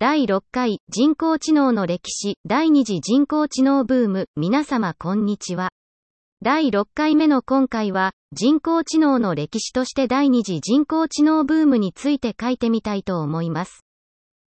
[0.00, 5.72] 第6回人工知能の歴史第2次人工知能ブーム皆様こんにちは。
[6.40, 13.84] 第6回目の今回は人工知能の歴史として第2次人工知能ブームについて書いてみたいと思います。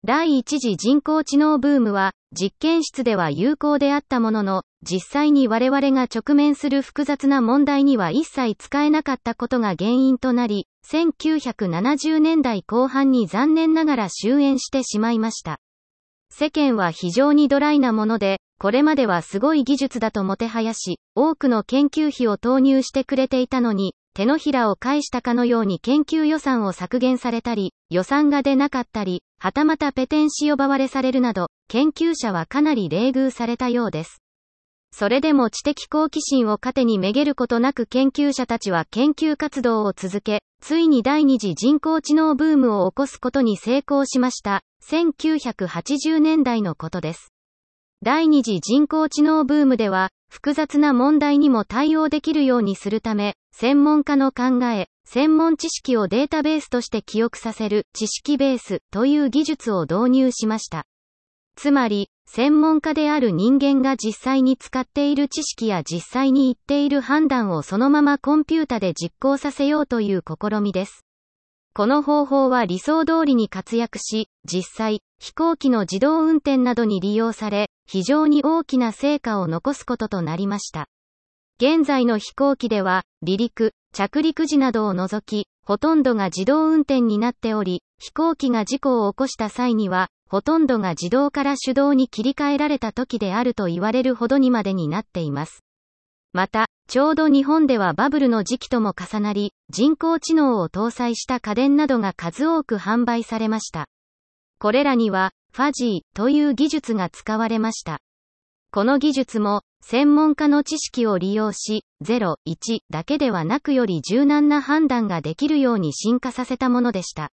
[0.06, 15.60] 第一次人工知能ブームは、実験室では有効であったものの、実際に我々が直面する複雑な問題には一切使えなかったことが原因となり、1970年代後半に残念ながら終焉してしまいました。
[16.32, 34.24] 世間は非常にドライなもので、これまではすごい技術だともてはやし、多くの研究費を投入してくれていたのに、手のひらを返したかのように研究予算を削減されたり、予算が出なかったり、はたまたペテン師呼ばわれされるなど、研究者はかなり冷遇されたようです。
[34.92, 44.62] それでも知的好奇心を糧にめげることなく研究者たちは研究活動を続け、ついに第二次人工知能ブームを起こすことに成功しました。
[44.86, 47.32] 1980年代のことです。
[48.02, 60.86] 第二次人工知能ブームでは、複雑な問題にも対応できるようにするため、専門家の考え、専門知識をデータベースとして記憶させる知識ベースという技術を導入しました。
[61.56, 71.04] つまり、専門家である人間が実際に使っている知識や実際に言っている判断をそのままコンピュータで実行させようという試みです。
[71.74, 80.88] この方法は理想通りに活躍し、実際、飛行機の自動運転などに利用され、非常に大きな成果を残すこととなりました。
[81.60, 95.64] 現在の飛行機では、離陸、着陸時などを除き、ほとんどが自動運転になっており、飛行機が事故を起こした際には、ほとんどが自動から手動に切り替えられた時であると言われるほどにまでになっています。
[96.34, 103.88] また、ちょうど日本ではバブルの時期とも重なり、人工知能を搭載した家電などが数多く販売されました。
[104.60, 108.00] これらには、ファジーという技術が使われました。
[108.72, 117.32] この技術も、専門家の知識を利用し、0、1だけではなくより柔軟な判断ができるように進化させたものでした。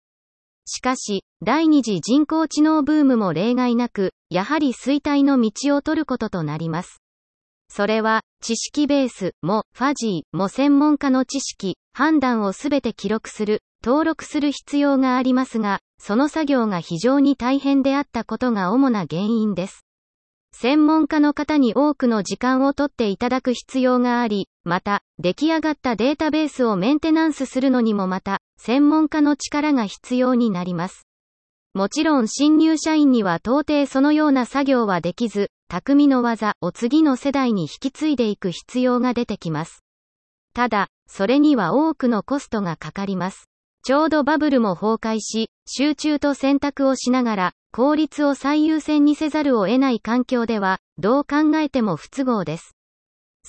[0.65, 7.01] しかし、第二次人工知能ブームも例外なく、やはり衰退の道を取ることとなります。
[7.69, 19.85] それは、知識ベースも、ファジーも専門家の知識、判断をすべて記録する、登録する必要がありますが、その作業が非常に大変であったことが主な原因です。
[20.55, 31.07] 専門家の方に多くの時間をとっていただく必要があり、また、出来上がったデータベースをメンテナンスするのにもまた、専門家の力が必要になります。
[31.73, 39.83] もちろん新入社員には到底そのような作業はできず、匠の技を次の世代に引き継いでいく必要が出てきます。
[40.53, 43.49] ただ、それには多くのコストがかかります。
[43.83, 52.75] ちょうどバブルも崩壊し、集中と選択をしながら、効率を最優先にせざるを得ない環境では、どう考えても不都合です。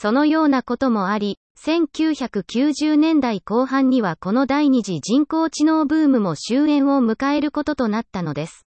[0.05, 8.67] そのようなこともあり、1990年代後半にはこの第二次人工知能ブームも終焉を迎えることとなったのです。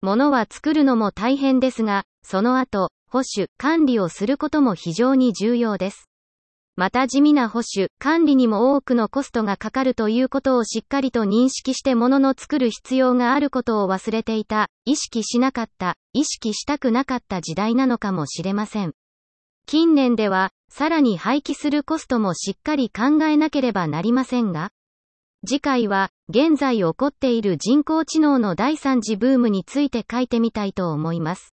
[0.00, 6.08] 物は作るのも大変ですが、その後、保守、管理をすることも非常に重要です。
[6.76, 18.92] また地味な保守、管理にも多くのコストがかかるということをしっかりと認識して物の作る必要があることを忘れていた、意識しなかった、意識したくなかった時代なのかもしれません。
[19.70, 24.72] 近年では、さらに廃棄するコストもしっかり考えなければなりませんが、
[25.46, 31.54] 次回は、現在起こっている人工知能の第三次ブームについて書いてみたいと思います。